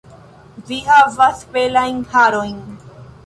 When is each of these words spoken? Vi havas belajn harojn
Vi 0.69 0.77
havas 0.87 1.45
belajn 1.57 2.01
harojn 2.17 2.59